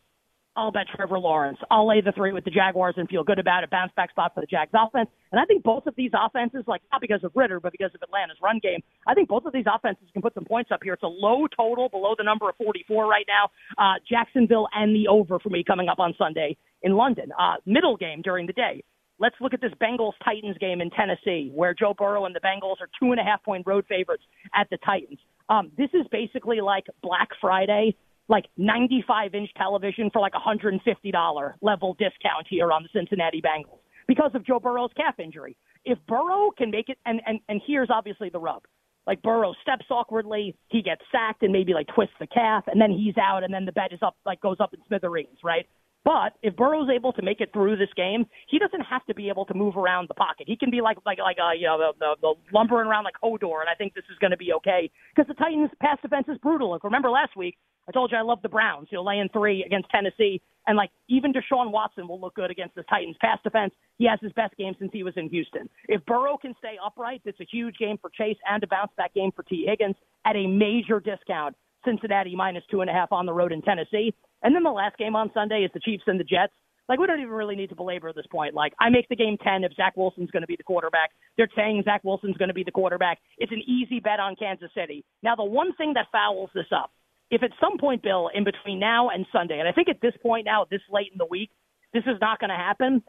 I'll 0.55 0.71
bet 0.71 0.85
Trevor 0.95 1.17
Lawrence. 1.17 1.57
I'll 1.71 1.87
lay 1.87 2.01
the 2.01 2.11
three 2.11 2.31
with 2.31 2.45
the 2.45 2.51
Jaguars 2.51 2.93
and 2.97 3.09
feel 3.09 3.23
good 3.23 3.39
about 3.39 3.63
it. 3.63 3.71
Bounce 3.71 3.91
back 3.95 4.11
spot 4.11 4.33
for 4.35 4.41
the 4.41 4.47
Jags 4.47 4.71
offense. 4.73 5.09
And 5.31 5.41
I 5.41 5.45
think 5.45 5.63
both 5.63 5.87
of 5.87 5.95
these 5.95 6.11
offenses, 6.13 6.63
like 6.67 6.81
not 6.91 7.01
because 7.01 7.23
of 7.23 7.31
Ridder, 7.33 7.59
but 7.59 7.71
because 7.71 7.89
of 7.95 8.01
Atlanta's 8.03 8.37
run 8.41 8.59
game, 8.61 8.81
I 9.07 9.15
think 9.15 9.29
both 9.29 9.45
of 9.45 9.53
these 9.53 9.65
offenses 9.67 10.05
can 10.13 10.21
put 10.21 10.35
some 10.35 10.45
points 10.45 10.69
up 10.71 10.81
here. 10.83 10.93
It's 10.93 11.03
a 11.03 11.07
low 11.07 11.47
total 11.47 11.89
below 11.89 12.13
the 12.15 12.23
number 12.23 12.47
of 12.47 12.55
44 12.57 13.07
right 13.07 13.25
now. 13.27 13.49
Uh, 13.77 13.97
Jacksonville 14.07 14.67
and 14.73 14.95
the 14.95 15.07
over 15.07 15.39
for 15.39 15.49
me 15.49 15.63
coming 15.65 15.89
up 15.89 15.99
on 15.99 16.13
Sunday 16.17 16.55
in 16.83 16.93
London. 16.93 17.31
Uh, 17.37 17.55
middle 17.65 17.97
game 17.97 18.21
during 18.21 18.45
the 18.45 18.53
day. 18.53 18.83
Let's 19.23 19.35
look 19.39 19.53
at 19.53 19.61
this 19.61 19.71
Bengals 19.81 20.11
Titans 20.25 20.57
game 20.57 20.81
in 20.81 20.89
Tennessee, 20.89 21.49
where 21.55 21.73
Joe 21.73 21.93
Burrow 21.97 22.25
and 22.25 22.35
the 22.35 22.41
Bengals 22.41 22.81
are 22.81 22.89
two 22.99 23.11
and 23.11 23.21
a 23.21 23.23
half 23.23 23.41
point 23.41 23.65
road 23.65 23.85
favorites 23.87 24.23
at 24.53 24.69
the 24.69 24.77
Titans. 24.85 25.17
Um, 25.47 25.71
this 25.77 25.89
is 25.93 26.05
basically 26.11 26.59
like 26.59 26.87
Black 27.01 27.29
Friday 27.39 27.95
like 28.27 28.45
95 28.57 29.33
inch 29.33 29.49
television 29.55 30.09
for 30.11 30.19
like 30.19 30.33
$150 30.33 31.53
level 31.61 31.93
discount 31.93 32.47
here 32.49 32.71
on 32.73 32.83
the 32.83 32.89
Cincinnati 32.93 33.41
Bengals 33.41 33.79
because 34.07 34.31
of 34.33 34.45
Joe 34.45 34.59
Burrow's 34.59 34.91
calf 34.97 35.19
injury. 35.19 35.55
If 35.85 35.99
Burrow 36.07 36.51
can 36.57 36.69
make 36.69 36.89
it, 36.89 36.97
and, 37.05 37.21
and, 37.25 37.39
and 37.47 37.61
here's 37.65 37.89
obviously 37.89 38.29
the 38.29 38.39
rub. 38.39 38.63
Like 39.05 39.21
Burrow 39.21 39.53
steps 39.61 39.85
awkwardly, 39.89 40.55
he 40.69 40.81
gets 40.81 41.01
sacked 41.11 41.43
and 41.43 41.51
maybe 41.51 41.73
like 41.73 41.87
twists 41.93 42.15
the 42.19 42.27
calf, 42.27 42.63
and 42.67 42.79
then 42.79 42.91
he's 42.91 43.17
out, 43.17 43.43
and 43.43 43.53
then 43.53 43.65
the 43.65 43.73
bet 43.73 43.91
is 43.91 43.99
up, 44.01 44.15
like 44.25 44.39
goes 44.39 44.57
up 44.61 44.73
in 44.73 44.79
smithereens, 44.87 45.39
right? 45.43 45.67
But 46.03 46.33
if 46.41 46.55
Burrow's 46.55 46.89
able 46.89 47.13
to 47.13 47.21
make 47.21 47.39
it 47.39 47.51
through 47.53 47.77
this 47.77 47.93
game, 47.95 48.25
he 48.49 48.59
doesn't 48.59 48.81
have 48.81 49.05
to 49.05 49.15
be 49.15 49.29
able 49.29 49.45
to 49.45 49.53
move 49.53 49.77
around 49.77 50.09
the 50.09 50.13
pocket. 50.13 50.47
He 50.47 50.57
can 50.57 50.69
be 50.69 50.81
like 50.81 50.97
like 51.05 51.19
like 51.19 51.37
uh, 51.39 51.53
you 51.53 51.67
know 51.67 51.77
the, 51.77 51.93
the, 51.99 52.15
the 52.21 52.33
lumbering 52.53 52.87
around 52.87 53.05
like 53.05 53.15
Hodor, 53.23 53.61
and 53.61 53.69
I 53.69 53.75
think 53.75 53.93
this 53.93 54.03
is 54.11 54.17
going 54.19 54.31
to 54.31 54.37
be 54.37 54.51
okay 54.53 54.91
because 55.15 55.27
the 55.27 55.33
Titans' 55.33 55.71
pass 55.81 55.97
defense 56.01 56.25
is 56.27 56.37
brutal. 56.39 56.71
Like 56.71 56.83
remember 56.83 57.09
last 57.09 57.37
week, 57.37 57.57
I 57.87 57.91
told 57.91 58.11
you 58.11 58.17
I 58.17 58.21
love 58.21 58.41
the 58.41 58.49
Browns. 58.49 58.87
You 58.91 58.97
know, 58.97 59.03
laying 59.03 59.29
three 59.31 59.63
against 59.63 59.89
Tennessee, 59.89 60.41
and 60.67 60.75
like 60.75 60.89
even 61.07 61.31
Deshaun 61.31 61.71
Watson 61.71 62.07
will 62.07 62.19
look 62.19 62.35
good 62.35 62.51
against 62.51 62.75
the 62.75 62.83
Titans' 62.83 63.15
pass 63.21 63.39
defense. 63.41 63.73
He 63.97 64.05
has 64.07 64.19
his 64.21 64.33
best 64.33 64.57
game 64.57 64.73
since 64.79 64.91
he 64.91 65.03
was 65.03 65.13
in 65.15 65.29
Houston. 65.29 65.69
If 65.87 66.05
Burrow 66.05 66.37
can 66.37 66.53
stay 66.59 66.75
upright, 66.85 67.21
it's 67.23 67.39
a 67.39 67.47
huge 67.49 67.77
game 67.77 67.97
for 68.01 68.09
Chase 68.09 68.37
and 68.49 68.61
a 68.63 68.67
bounce 68.67 68.91
back 68.97 69.13
game 69.13 69.31
for 69.33 69.43
Tee 69.43 69.65
Higgins 69.67 69.95
at 70.25 70.35
a 70.35 70.47
major 70.47 70.99
discount. 70.99 71.55
Cincinnati 71.85 72.35
minus 72.35 72.63
two 72.69 72.81
and 72.81 72.89
a 72.89 72.93
half 72.93 73.11
on 73.11 73.25
the 73.25 73.33
road 73.33 73.51
in 73.51 73.61
Tennessee. 73.61 74.13
And 74.41 74.55
then 74.55 74.63
the 74.63 74.71
last 74.71 74.97
game 74.97 75.15
on 75.15 75.31
Sunday 75.33 75.63
is 75.63 75.71
the 75.73 75.79
Chiefs 75.79 76.03
and 76.07 76.19
the 76.19 76.23
Jets. 76.23 76.53
Like, 76.89 76.99
we 76.99 77.07
don't 77.07 77.21
even 77.21 77.31
really 77.31 77.55
need 77.55 77.69
to 77.69 77.75
belabor 77.75 78.11
this 78.13 78.25
point. 78.29 78.53
Like, 78.53 78.73
I 78.79 78.89
make 78.89 79.07
the 79.07 79.15
game 79.15 79.37
10 79.41 79.63
if 79.63 79.73
Zach 79.73 79.95
Wilson's 79.95 80.31
going 80.31 80.41
to 80.41 80.47
be 80.47 80.57
the 80.57 80.63
quarterback. 80.63 81.11
They're 81.37 81.47
saying 81.55 81.83
Zach 81.85 82.03
Wilson's 82.03 82.35
going 82.35 82.49
to 82.49 82.53
be 82.53 82.63
the 82.63 82.71
quarterback. 82.71 83.19
It's 83.37 83.53
an 83.53 83.63
easy 83.65 84.01
bet 84.01 84.19
on 84.19 84.35
Kansas 84.35 84.69
City. 84.75 85.05
Now, 85.23 85.35
the 85.35 85.45
one 85.45 85.73
thing 85.75 85.93
that 85.93 86.07
fouls 86.11 86.49
this 86.53 86.65
up, 86.75 86.91
if 87.31 87.41
at 87.41 87.51
some 87.59 87.77
point, 87.79 88.03
Bill, 88.03 88.29
in 88.33 88.43
between 88.43 88.79
now 88.79 89.09
and 89.09 89.25
Sunday, 89.31 89.59
and 89.59 89.67
I 89.67 89.71
think 89.71 89.87
at 89.87 90.01
this 90.01 90.13
point 90.21 90.45
now, 90.45 90.65
this 90.69 90.81
late 90.91 91.11
in 91.13 91.17
the 91.17 91.25
week, 91.25 91.51
this 91.93 92.03
is 92.03 92.17
not 92.19 92.39
going 92.39 92.49
to 92.49 92.55
happen, 92.55 93.01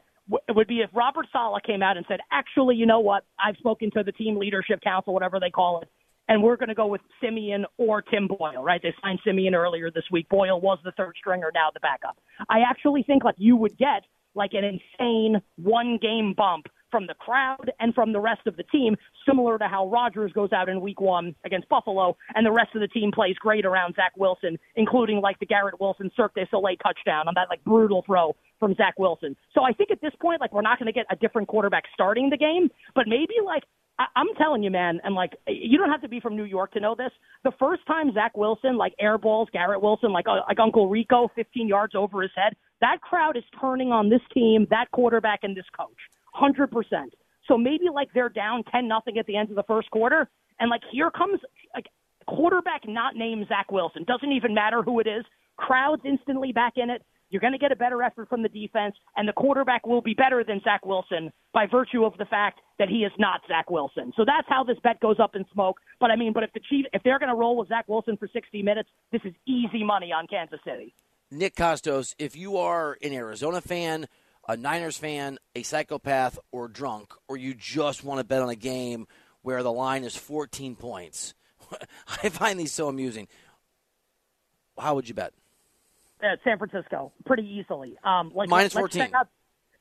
it 0.47 0.55
would 0.55 0.67
be 0.67 0.79
if 0.79 0.89
Robert 0.93 1.27
Saleh 1.31 1.61
came 1.63 1.83
out 1.83 1.97
and 1.97 2.05
said, 2.07 2.19
actually, 2.31 2.75
you 2.75 2.85
know 2.85 2.99
what? 2.99 3.25
I've 3.43 3.57
spoken 3.57 3.91
to 3.91 4.03
the 4.03 4.11
team 4.11 4.37
leadership 4.37 4.81
council, 4.81 5.13
whatever 5.13 5.39
they 5.39 5.51
call 5.51 5.81
it, 5.81 5.89
and 6.27 6.41
we're 6.41 6.57
going 6.57 6.69
to 6.69 6.75
go 6.75 6.87
with 6.87 7.01
Siemian 7.21 7.65
or 7.77 8.01
Tim 8.01 8.27
Boyle, 8.27 8.63
right? 8.63 8.81
They 8.81 8.93
signed 9.01 9.19
Siemian 9.23 9.55
earlier 9.55 9.91
this 9.91 10.05
week. 10.11 10.27
Boyle 10.29 10.59
was 10.59 10.79
the 10.83 10.91
third 10.93 11.15
stringer, 11.17 11.51
now 11.53 11.69
the 11.73 11.79
backup. 11.79 12.17
I 12.49 12.59
actually 12.69 13.03
think 13.03 13.23
like 13.23 13.35
you 13.37 13.55
would 13.55 13.77
get 13.77 14.03
like 14.35 14.51
an 14.53 14.63
insane 14.63 15.41
one 15.57 15.97
game 16.01 16.33
bump 16.35 16.67
from 16.91 17.07
the 17.07 17.13
crowd 17.15 17.71
and 17.79 17.93
from 17.93 18.13
the 18.13 18.19
rest 18.19 18.41
of 18.47 18.55
the 18.55 18.63
team, 18.63 18.95
similar 19.27 19.57
to 19.57 19.67
how 19.67 19.87
Rodgers 19.89 20.31
goes 20.31 20.53
out 20.53 20.69
in 20.69 20.79
week 20.79 21.01
one 21.01 21.35
against 21.43 21.67
Buffalo, 21.67 22.15
and 22.35 22.45
the 22.45 22.51
rest 22.51 22.69
of 22.73 22.81
the 22.81 22.87
team 22.87 23.11
plays 23.11 23.35
great 23.37 23.65
around 23.65 23.95
Zach 23.95 24.13
Wilson, 24.15 24.57
including 24.75 25.19
like 25.19 25.37
the 25.39 25.45
Garrett 25.45 25.79
Wilson 25.79 26.09
Cirque 26.15 26.35
du 26.35 26.45
Soleil 26.49 26.77
touchdown 26.77 27.27
on 27.27 27.33
that 27.35 27.47
like 27.49 27.63
brutal 27.65 28.03
throw 28.05 28.35
from 28.59 28.75
Zach 28.75 28.93
Wilson. 28.97 29.35
So 29.53 29.63
I 29.63 29.73
think 29.73 29.91
at 29.91 29.99
this 30.01 30.13
point, 30.21 30.39
like 30.39 30.53
we're 30.53 30.61
not 30.61 30.79
going 30.79 30.87
to 30.87 30.93
get 30.93 31.05
a 31.11 31.15
different 31.15 31.47
quarterback 31.47 31.83
starting 31.93 32.29
the 32.29 32.37
game, 32.37 32.69
but 32.93 33.07
maybe 33.07 33.33
like 33.43 33.63
I, 33.97 34.05
I'm 34.15 34.27
telling 34.37 34.63
you, 34.63 34.71
man, 34.71 34.99
and 35.03 35.15
like 35.15 35.33
you 35.47 35.77
don't 35.77 35.89
have 35.89 36.01
to 36.01 36.09
be 36.09 36.19
from 36.19 36.35
New 36.35 36.43
York 36.43 36.71
to 36.73 36.79
know 36.79 36.95
this. 36.95 37.11
The 37.43 37.51
first 37.59 37.85
time 37.87 38.13
Zach 38.13 38.35
Wilson 38.35 38.77
like 38.77 38.93
airballs 39.01 39.51
Garrett 39.51 39.81
Wilson 39.81 40.11
like 40.11 40.27
uh, 40.27 40.41
like 40.47 40.59
Uncle 40.59 40.89
Rico 40.89 41.29
15 41.35 41.67
yards 41.67 41.95
over 41.95 42.21
his 42.21 42.31
head, 42.35 42.55
that 42.81 43.01
crowd 43.01 43.37
is 43.37 43.43
turning 43.59 43.91
on 43.91 44.09
this 44.09 44.21
team, 44.33 44.67
that 44.69 44.91
quarterback, 44.91 45.39
and 45.43 45.55
this 45.55 45.65
coach, 45.77 45.97
hundred 46.33 46.71
percent. 46.71 47.13
So 47.47 47.57
maybe 47.57 47.85
like 47.93 48.09
they're 48.13 48.29
down 48.29 48.63
ten 48.71 48.87
nothing 48.87 49.17
at 49.17 49.25
the 49.27 49.37
end 49.37 49.49
of 49.49 49.55
the 49.55 49.63
first 49.63 49.89
quarter, 49.91 50.29
and 50.59 50.69
like 50.69 50.81
here 50.91 51.11
comes 51.11 51.39
like 51.73 51.87
quarterback 52.27 52.81
not 52.87 53.15
named 53.15 53.47
Zach 53.47 53.71
Wilson. 53.71 54.03
Doesn't 54.03 54.31
even 54.31 54.53
matter 54.53 54.81
who 54.81 54.99
it 54.99 55.07
is. 55.07 55.23
Crowds 55.57 56.01
instantly 56.05 56.51
back 56.51 56.73
in 56.75 56.89
it. 56.89 57.01
You're 57.35 57.41
going 57.41 57.51
to 57.51 57.59
get 57.59 57.73
a 57.73 57.75
better 57.75 58.01
effort 58.01 58.29
from 58.29 58.43
the 58.43 58.47
defense, 58.47 58.95
and 59.17 59.27
the 59.27 59.33
quarterback 59.33 59.85
will 59.85 60.01
be 60.01 60.13
better 60.13 60.41
than 60.41 60.61
Zach 60.63 60.85
Wilson 60.85 61.33
by 61.53 61.65
virtue 61.69 62.05
of 62.05 62.17
the 62.17 62.23
fact 62.23 62.61
that 62.79 62.87
he 62.87 62.99
is 62.99 63.11
not 63.19 63.41
Zach 63.45 63.69
Wilson. 63.69 64.13
So 64.15 64.23
that's 64.25 64.47
how 64.47 64.63
this 64.63 64.77
bet 64.83 65.01
goes 65.01 65.17
up 65.19 65.35
in 65.35 65.43
smoke. 65.51 65.81
But 65.99 66.11
I 66.11 66.15
mean, 66.15 66.31
but 66.31 66.43
if 66.43 66.53
the 66.53 66.61
Chiefs, 66.61 66.87
if 66.93 67.03
they're 67.03 67.19
going 67.19 67.27
to 67.27 67.35
roll 67.35 67.57
with 67.57 67.67
Zach 67.67 67.89
Wilson 67.89 68.15
for 68.15 68.29
60 68.31 68.63
minutes, 68.63 68.87
this 69.11 69.19
is 69.25 69.33
easy 69.45 69.83
money 69.83 70.13
on 70.13 70.27
Kansas 70.27 70.61
City. 70.63 70.95
Nick 71.29 71.57
Kostos, 71.57 72.15
if 72.17 72.37
you 72.37 72.55
are 72.55 72.97
an 73.03 73.11
Arizona 73.11 73.59
fan, 73.59 74.07
a 74.47 74.55
Niners 74.55 74.95
fan, 74.95 75.37
a 75.57 75.63
psychopath, 75.63 76.39
or 76.53 76.69
drunk, 76.69 77.11
or 77.27 77.35
you 77.35 77.53
just 77.53 78.05
want 78.05 78.21
to 78.21 78.23
bet 78.23 78.43
on 78.43 78.49
a 78.49 78.55
game 78.55 79.07
where 79.41 79.61
the 79.61 79.73
line 79.73 80.05
is 80.05 80.15
14 80.15 80.77
points, 80.77 81.33
I 82.23 82.29
find 82.29 82.57
these 82.57 82.71
so 82.71 82.87
amusing. 82.87 83.27
How 84.79 84.95
would 84.95 85.09
you 85.09 85.15
bet? 85.15 85.33
Uh, 86.25 86.35
San 86.43 86.57
Francisco 86.57 87.11
pretty 87.25 87.43
easily. 87.47 87.97
Um, 88.03 88.31
like 88.33 88.49
minus 88.49 88.73
fourteen. 88.73 89.13
Out, 89.13 89.27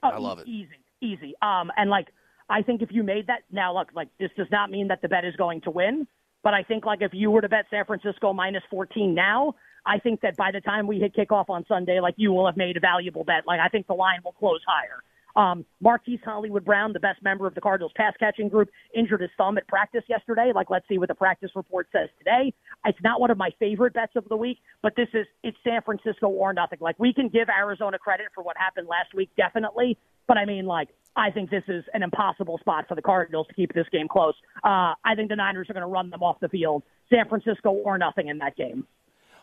oh, 0.02 0.08
I 0.08 0.18
love 0.18 0.38
it. 0.38 0.46
Easy, 0.46 0.78
easy. 1.00 1.34
Um, 1.42 1.72
and 1.76 1.90
like 1.90 2.08
I 2.48 2.62
think 2.62 2.82
if 2.82 2.90
you 2.92 3.02
made 3.02 3.26
that 3.28 3.42
now, 3.50 3.76
look, 3.76 3.88
like 3.94 4.08
this 4.18 4.30
does 4.36 4.48
not 4.50 4.70
mean 4.70 4.88
that 4.88 5.02
the 5.02 5.08
bet 5.08 5.24
is 5.24 5.34
going 5.36 5.62
to 5.62 5.70
win, 5.70 6.06
but 6.42 6.54
I 6.54 6.62
think 6.62 6.84
like 6.84 7.00
if 7.02 7.12
you 7.14 7.30
were 7.30 7.40
to 7.40 7.48
bet 7.48 7.66
San 7.70 7.84
Francisco 7.84 8.32
minus 8.32 8.62
fourteen 8.70 9.14
now, 9.14 9.54
I 9.86 9.98
think 9.98 10.20
that 10.20 10.36
by 10.36 10.50
the 10.50 10.60
time 10.60 10.86
we 10.86 10.98
hit 10.98 11.14
kickoff 11.14 11.48
on 11.48 11.64
Sunday, 11.66 12.00
like 12.00 12.14
you 12.16 12.32
will 12.32 12.46
have 12.46 12.56
made 12.56 12.76
a 12.76 12.80
valuable 12.80 13.24
bet. 13.24 13.46
Like 13.46 13.60
I 13.60 13.68
think 13.68 13.86
the 13.86 13.94
line 13.94 14.20
will 14.24 14.32
close 14.32 14.60
higher. 14.66 15.02
Um, 15.36 15.64
Marquise 15.80 16.20
Hollywood 16.24 16.64
Brown, 16.64 16.92
the 16.92 17.00
best 17.00 17.22
member 17.22 17.46
of 17.46 17.54
the 17.54 17.60
Cardinals 17.60 17.92
pass 17.96 18.14
catching 18.18 18.48
group, 18.48 18.70
injured 18.94 19.20
his 19.20 19.30
thumb 19.36 19.58
at 19.58 19.66
practice 19.66 20.04
yesterday. 20.08 20.52
Like, 20.54 20.70
let's 20.70 20.86
see 20.88 20.98
what 20.98 21.08
the 21.08 21.14
practice 21.14 21.50
report 21.54 21.88
says 21.92 22.08
today. 22.18 22.52
It's 22.84 22.98
not 23.02 23.20
one 23.20 23.30
of 23.30 23.38
my 23.38 23.50
favorite 23.58 23.94
bets 23.94 24.12
of 24.16 24.28
the 24.28 24.36
week, 24.36 24.58
but 24.82 24.94
this 24.96 25.08
is 25.12 25.26
it's 25.42 25.56
San 25.64 25.82
Francisco 25.82 26.28
or 26.28 26.52
nothing. 26.52 26.78
Like, 26.80 26.98
we 26.98 27.12
can 27.12 27.28
give 27.28 27.48
Arizona 27.48 27.98
credit 27.98 28.26
for 28.34 28.42
what 28.44 28.56
happened 28.56 28.86
last 28.88 29.14
week, 29.14 29.30
definitely. 29.36 29.98
But 30.26 30.38
I 30.38 30.44
mean, 30.44 30.66
like, 30.66 30.88
I 31.16 31.30
think 31.30 31.50
this 31.50 31.64
is 31.68 31.84
an 31.94 32.02
impossible 32.02 32.58
spot 32.58 32.86
for 32.88 32.94
the 32.94 33.02
Cardinals 33.02 33.46
to 33.48 33.54
keep 33.54 33.72
this 33.74 33.86
game 33.92 34.08
close. 34.08 34.34
Uh, 34.64 34.94
I 35.04 35.14
think 35.16 35.28
the 35.28 35.36
Niners 35.36 35.68
are 35.70 35.74
going 35.74 35.82
to 35.82 35.88
run 35.88 36.10
them 36.10 36.22
off 36.22 36.40
the 36.40 36.48
field. 36.48 36.82
San 37.10 37.28
Francisco 37.28 37.70
or 37.70 37.98
nothing 37.98 38.28
in 38.28 38.38
that 38.38 38.56
game. 38.56 38.86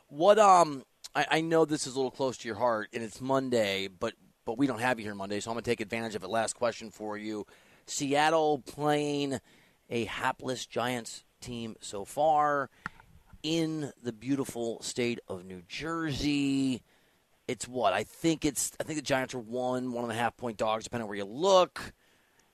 What 0.10 0.39
um 0.39 0.83
I, 1.15 1.25
I 1.31 1.41
know 1.41 1.65
this 1.65 1.88
is 1.88 1.93
a 1.93 1.98
little 1.98 2.12
close 2.12 2.38
to 2.39 2.48
your 2.48 2.57
heart 2.57 2.89
and 2.93 3.03
it's 3.03 3.21
Monday, 3.21 3.88
but 3.88 4.13
but 4.45 4.57
we 4.57 4.67
don't 4.67 4.79
have 4.79 5.00
you 5.00 5.05
here 5.05 5.15
Monday, 5.15 5.39
so 5.39 5.51
I'm 5.51 5.55
going 5.55 5.63
to 5.63 5.69
take 5.69 5.81
advantage 5.81 6.15
of 6.15 6.24
it. 6.24 6.29
Last 6.29 6.53
question 6.53 6.91
for 6.91 7.17
you. 7.17 7.45
Seattle 7.86 8.60
playing 8.60 9.39
a 9.89 10.05
hapless 10.05 10.65
Giants 10.65 11.24
team 11.41 11.75
so 11.81 12.05
far 12.05 12.69
in 13.43 13.91
the 14.01 14.13
beautiful 14.13 14.81
state 14.81 15.19
of 15.27 15.45
New 15.45 15.63
Jersey. 15.67 16.81
It's 17.48 17.67
what? 17.67 17.93
I 17.93 18.03
think 18.03 18.45
it's 18.45 18.71
I 18.79 18.83
think 18.83 18.98
the 18.98 19.03
Giants 19.03 19.33
are 19.33 19.39
one, 19.39 19.91
one 19.91 20.03
and 20.03 20.13
a 20.13 20.15
half 20.15 20.38
point 20.38 20.57
dogs, 20.57 20.86
depending 20.86 21.03
on 21.03 21.10
where 21.10 21.17
you 21.17 21.25
look. 21.25 21.93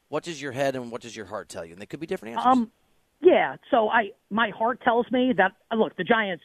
What 0.10 0.24
does 0.24 0.42
your 0.42 0.54
head 0.54 0.76
and 0.76 0.92
what 0.92 1.02
does 1.02 1.16
your 1.16 1.26
heart 1.26 1.50
tell 1.50 1.66
you? 1.66 1.74
And 1.74 1.82
they 1.82 1.86
could 1.86 2.00
be 2.00 2.08
different 2.08 2.38
answers. 2.38 2.52
Um, 2.52 2.72
yeah. 3.22 3.58
So 3.70 3.90
I, 3.90 4.12
my 4.30 4.52
heart 4.52 4.82
tells 4.82 5.12
me 5.12 5.34
that 5.38 5.52
look, 5.76 5.96
the 5.98 6.04
Giants. 6.04 6.44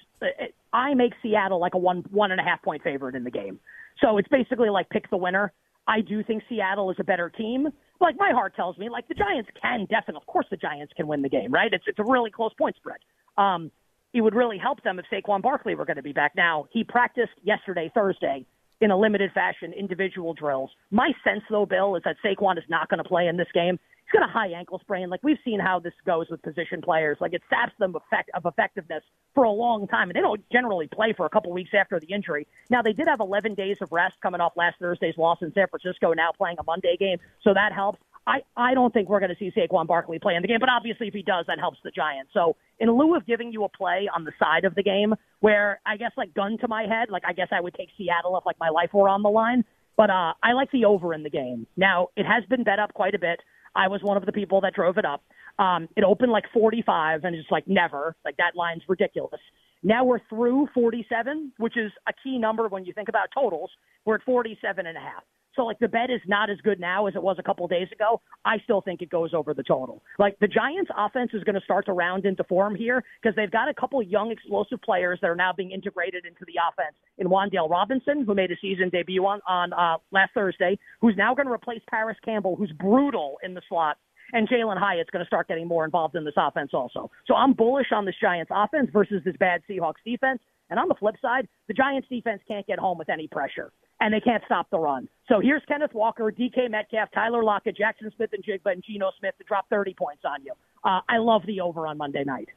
I 0.73 0.95
make 0.95 1.13
Seattle 1.23 1.61
like 1.61 1.75
a 1.75 1.79
one, 1.79 2.05
one 2.11 2.31
and 2.31 2.41
a 2.41 2.45
half 2.45 2.63
point 2.63 2.83
favorite 2.83 3.15
in 3.15 3.25
the 3.25 3.31
game. 3.31 3.59
So 4.01 4.19
it's 4.19 4.29
basically 4.29 4.71
like 4.71 4.89
pick 4.91 5.11
the 5.11 5.17
winner. 5.17 5.53
I 5.87 6.01
do 6.01 6.23
think 6.23 6.43
Seattle 6.49 6.91
is 6.91 6.97
a 7.01 7.05
better 7.05 7.29
team. 7.29 7.69
Like 8.01 8.17
my 8.19 8.31
heart 8.33 8.55
tells 8.57 8.79
me, 8.79 8.89
like 8.89 9.09
the 9.09 9.15
Giants 9.15 9.51
can 9.61 9.81
definitely, 9.83 10.23
of 10.23 10.27
course, 10.27 10.47
the 10.51 10.57
Giants 10.57 10.93
can 10.97 11.07
win 11.07 11.23
the 11.23 11.29
game, 11.29 11.53
right? 11.53 11.73
It's 11.73 11.85
it's 11.87 11.99
a 11.99 12.05
really 12.05 12.31
close 12.31 12.53
point 12.55 12.77
spread. 12.77 12.99
Um, 13.37 13.71
it 14.13 14.21
would 14.21 14.35
really 14.35 14.59
help 14.59 14.83
them 14.83 14.99
if 14.99 15.07
Saquon 15.13 15.43
Barkley 15.43 15.75
were 15.75 15.85
going 15.85 15.97
to 15.97 16.03
be 16.03 16.13
back. 16.13 16.33
Now 16.37 16.67
he 16.71 16.85
practiced 16.85 17.33
yesterday, 17.43 17.91
Thursday, 17.95 18.45
in 18.81 18.91
a 18.91 18.97
limited 18.97 19.31
fashion, 19.33 19.73
individual 19.73 20.35
drills. 20.35 20.71
My 20.91 21.13
sense, 21.25 21.43
though, 21.49 21.67
Bill, 21.67 21.97
is 21.97 22.03
that 22.05 22.17
Saquon 22.25 22.59
is 22.59 22.65
not 22.69 22.89
going 22.89 22.99
to 23.03 23.09
play 23.09 23.29
in 23.29 23.37
this 23.37 23.49
game. 23.55 23.79
Got 24.13 24.29
a 24.29 24.33
high 24.33 24.49
ankle 24.49 24.79
sprain. 24.79 25.09
Like 25.09 25.23
we've 25.23 25.39
seen 25.45 25.59
how 25.59 25.79
this 25.79 25.95
goes 26.05 26.27
with 26.31 26.43
position 26.43 26.83
players. 26.83 27.17
Like 27.21 27.33
it 27.33 27.43
saps 27.49 27.73
them 27.79 27.95
effect 27.95 28.31
of 28.35 28.45
effectiveness 28.45 29.03
for 29.35 29.45
a 29.45 29.51
long 29.51 29.87
time, 29.89 30.11
and 30.11 30.17
they 30.17 30.21
don't 30.21 30.43
generally 30.53 30.87
play 30.87 31.15
for 31.17 31.25
a 31.25 31.31
couple 31.31 31.51
weeks 31.53 31.71
after 31.79 31.99
the 31.99 32.13
injury. 32.13 32.47
Now 32.69 32.83
they 32.83 32.93
did 32.93 33.09
have 33.09 33.21
11 33.21 33.55
days 33.55 33.79
of 33.81 33.91
rest 33.91 34.17
coming 34.23 34.41
off 34.41 34.53
last 34.57 34.79
Thursday's 34.79 35.17
loss 35.17 35.39
in 35.41 35.53
San 35.55 35.67
Francisco, 35.69 36.13
now 36.13 36.31
playing 36.37 36.57
a 36.59 36.65
Monday 36.65 36.97
game, 36.99 37.19
so 37.43 37.55
that 37.55 37.73
helps. 37.73 37.99
I, 38.27 38.43
I 38.57 38.75
don't 38.75 38.95
think 38.95 39.09
we're 39.09 39.19
going 39.19 39.35
to 39.35 39.39
see 39.39 39.51
Saquon 39.51 39.87
Barkley 39.87 40.19
play 40.19 40.37
in 40.37 40.43
the 40.43 40.49
game, 40.49 40.61
but 40.61 40.69
obviously 40.69 41.09
if 41.09 41.15
he 41.15 41.23
does, 41.23 41.47
that 41.49 41.59
helps 41.59 41.79
the 41.83 41.91
Giants. 41.91 42.31
So 42.33 42.57
in 42.79 42.89
lieu 42.91 43.17
of 43.17 43.27
giving 43.27 43.53
you 43.53 43.65
a 43.65 43.69
play 43.69 44.09
on 44.15 44.25
the 44.25 44.33
side 44.39 44.65
of 44.65 44.75
the 44.77 44.83
game 44.83 45.15
where 45.41 45.81
I 45.85 45.97
guess 45.97 46.13
like 46.17 46.33
gun 46.33 46.57
to 46.59 46.69
my 46.69 46.83
head, 46.85 47.11
like 47.11 47.25
I 47.27 47.33
guess 47.33 47.49
I 47.51 47.61
would 47.61 47.75
take 47.75 47.89
Seattle 47.99 48.37
if 48.39 48.47
like 48.47 48.61
my 48.61 48.69
life 48.69 48.91
were 48.93 49.09
on 49.09 49.23
the 49.23 49.29
line. 49.29 49.65
But 49.97 50.11
uh, 50.11 50.35
I 50.43 50.53
like 50.53 50.71
the 50.71 50.85
over 50.85 51.13
in 51.15 51.23
the 51.23 51.31
game. 51.31 51.67
Now 51.77 52.09
it 52.17 52.25
has 52.25 52.45
been 52.49 52.63
bet 52.63 52.79
up 52.79 52.95
quite 52.95 53.15
a 53.15 53.19
bit. 53.19 53.41
I 53.75 53.89
was 53.89 54.03
one 54.03 54.17
of 54.17 54.27
the 54.27 54.33
people 54.33 54.61
that 54.63 54.75
drove 54.75 54.99
it 54.99 55.05
up. 55.05 55.23
Um, 55.59 55.89
it 55.97 56.05
opened 56.05 56.33
like 56.33 56.45
45 56.53 57.25
and 57.25 57.37
it's 57.37 57.51
like 57.51 57.67
never, 57.67 58.17
like 58.25 58.37
that 58.39 58.57
line's 58.57 58.83
ridiculous. 58.89 59.41
Now 59.83 60.05
we're 60.05 60.21
through 60.29 60.69
47, 60.75 61.53
which 61.59 61.77
is 61.77 61.91
a 62.09 62.13
key 62.23 62.39
number 62.39 62.69
when 62.69 62.85
you 62.85 62.93
think 62.93 63.09
about 63.09 63.29
totals. 63.35 63.71
We're 64.05 64.17
at 64.17 64.23
47 64.23 64.87
and 64.87 64.97
a 64.97 65.01
half. 65.01 65.25
So 65.57 65.65
like 65.65 65.79
the 65.79 65.89
bet 65.89 66.11
is 66.11 66.21
not 66.27 66.51
as 66.51 66.59
good 66.63 66.81
now 66.81 67.07
as 67.07 67.15
it 67.15 67.23
was 67.23 67.37
a 67.39 67.43
couple 67.43 67.67
days 67.69 67.89
ago. 67.93 68.21
I 68.45 68.59
still 68.65 68.81
think 68.81 69.03
it 69.03 69.11
goes 69.11 69.35
over 69.35 69.55
the 69.55 69.63
total. 69.63 70.03
Like 70.19 70.39
the 70.41 70.49
Giants 70.49 70.91
offense 70.97 71.31
is 71.35 71.45
going 71.45 71.55
to 71.55 71.61
start 71.61 71.87
to 71.87 71.93
round 71.93 72.25
into 72.25 72.45
form 72.45 72.75
here 72.75 73.05
because 73.21 73.37
they've 73.37 73.51
got 73.51 73.69
a 73.69 73.75
couple 73.75 74.03
young 74.03 74.31
explosive 74.31 74.81
players 74.83 75.19
that 75.23 75.29
are 75.29 75.37
now 75.37 75.53
being 75.53 75.71
integrated 75.71 76.25
into 76.25 76.45
the 76.47 76.55
offense. 76.69 76.95
In 77.19 77.29
Wan'Dale 77.29 77.69
Robinson, 77.69 78.25
who 78.25 78.35
made 78.35 78.51
a 78.51 78.57
season 78.61 78.89
debut 78.89 79.25
on 79.25 79.41
on 79.47 79.73
uh, 79.73 79.99
last 80.11 80.33
Thursday, 80.35 80.79
who's 81.01 81.15
now 81.17 81.35
going 81.35 81.47
to 81.47 81.53
replace 81.53 81.83
Parris 81.89 82.17
Campbell, 82.25 82.57
who's 82.57 82.73
brutal 82.73 83.39
in 83.43 83.55
the 83.55 83.63
slot 83.69 83.99
and 84.33 84.49
Jalin 84.49 84.79
Hyatt's 84.79 85.11
going 85.11 85.25
to 85.25 85.27
start 85.27 85.49
getting 85.49 85.69
more 85.69 85.85
involved 85.85 86.17
in 86.17 86.25
this 86.25 86.35
offense 86.37 86.71
also. 86.73 87.11
So 87.27 87.35
I'm 87.35 87.53
bullish 87.53 87.89
on 87.93 88.05
this 88.05 88.15
Giants 88.21 88.51
offense 88.55 88.91
versus 88.93 89.23
this 89.25 89.37
bad 89.37 89.63
Seahawks 89.69 90.03
defense. 90.05 90.41
And 90.71 90.79
on 90.79 90.89
the 90.89 90.95
flip 90.95 91.17
side, 91.21 91.49
the 91.69 91.75
Giants 91.75 92.09
defense 92.09 92.41
can't 92.49 92.67
get 92.67 92.79
home 92.79 92.97
with 92.97 93.11
any 93.11 93.29
pressure, 93.29 93.73
and 94.01 94.15
they 94.15 94.21
can't 94.21 94.43
stop 94.47 94.71
the 94.71 94.79
run. 94.79 95.07
So 95.29 95.39
here's 95.39 95.63
Kenneth 95.69 95.93
Walker, 95.93 96.33
DK 96.33 96.71
Metcalf, 96.71 97.11
Tyler 97.13 97.45
Lockett, 97.45 97.77
Jackson 97.77 98.11
Smith-Njigba, 98.17 98.73
and 98.73 98.83
Geno 98.83 99.11
Smith 99.19 99.35
to 99.37 99.45
drop 99.45 99.69
30 99.69 99.93
points 99.93 100.23
on 100.25 100.43
you. 100.43 100.53
Uh, 100.83 101.01
I 101.09 101.19
love 101.19 101.43
the 101.47 101.61
over 101.61 101.87
on 101.87 101.99
Monday 101.99 102.25
night. 102.25 102.49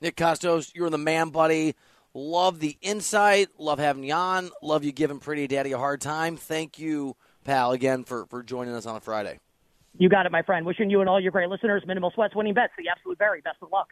Nick 0.00 0.16
Kostos, 0.16 0.72
you're 0.74 0.90
the 0.90 0.98
man, 0.98 1.30
buddy. 1.30 1.76
Love 2.12 2.58
the 2.58 2.76
insight. 2.82 3.48
Love 3.56 3.78
having 3.78 4.02
you 4.02 4.14
on. 4.14 4.50
Love 4.60 4.82
you 4.82 4.90
giving 4.90 5.20
Pretty 5.20 5.46
Daddy 5.46 5.70
a 5.70 5.78
hard 5.78 6.00
time. 6.00 6.36
Thank 6.36 6.78
you, 6.78 7.16
pal, 7.44 7.70
again 7.70 8.02
for, 8.02 8.26
for 8.26 8.42
joining 8.42 8.74
us 8.74 8.84
on 8.84 8.96
a 8.96 9.00
Friday. 9.00 9.38
You 9.98 10.08
got 10.08 10.26
it, 10.26 10.32
my 10.32 10.42
friend. 10.42 10.66
Wishing 10.66 10.90
you 10.90 11.00
and 11.00 11.08
all 11.08 11.20
your 11.20 11.32
great 11.32 11.48
listeners 11.48 11.82
minimal 11.86 12.10
sweats, 12.14 12.34
winning 12.34 12.54
bets, 12.54 12.72
the 12.78 12.88
absolute 12.88 13.18
very 13.18 13.40
best 13.40 13.58
of 13.62 13.70
luck. 13.72 13.88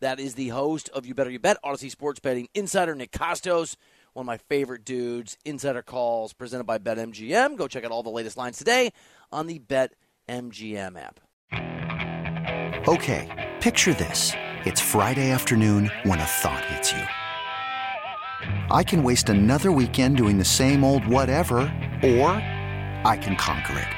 That 0.00 0.20
is 0.20 0.34
the 0.34 0.48
host 0.48 0.88
of 0.90 1.06
You 1.06 1.14
Better 1.14 1.30
You 1.30 1.40
Bet, 1.40 1.56
Audacy 1.64 1.90
Sports 1.90 2.20
Betting 2.20 2.48
Insider, 2.54 2.94
Nick 2.94 3.10
Kostos, 3.10 3.76
one 4.12 4.22
of 4.22 4.26
my 4.26 4.36
favorite 4.36 4.84
dudes. 4.84 5.36
Insider 5.44 5.82
calls 5.82 6.32
presented 6.32 6.64
by 6.64 6.78
BetMGM. 6.78 7.56
Go 7.56 7.66
check 7.66 7.84
out 7.84 7.90
all 7.90 8.04
the 8.04 8.10
latest 8.10 8.36
lines 8.36 8.58
today 8.58 8.92
on 9.32 9.48
the 9.48 9.58
BetMGM 9.58 10.96
app. 10.96 11.20
Okay, 12.88 13.52
picture 13.60 13.92
this. 13.94 14.32
It's 14.64 14.80
Friday 14.80 15.30
afternoon 15.30 15.90
when 16.04 16.20
a 16.20 16.24
thought 16.24 16.64
hits 16.66 16.92
you. 16.92 17.02
I 18.70 18.84
can 18.84 19.02
waste 19.02 19.28
another 19.28 19.72
weekend 19.72 20.16
doing 20.16 20.38
the 20.38 20.44
same 20.44 20.84
old 20.84 21.06
whatever, 21.06 21.58
or 22.02 22.30
I 23.04 23.18
can 23.20 23.34
conquer 23.36 23.78
it. 23.78 23.97